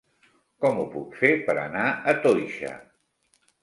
[0.65, 2.77] Com ho puc fer per anar a Toixa?